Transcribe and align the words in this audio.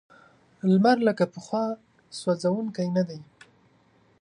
لمر 0.69 0.97
لکه 1.07 1.23
پخوا 1.33 1.65
سوځونکی 2.19 2.87
نه 2.95 3.03
دی. 3.09 3.19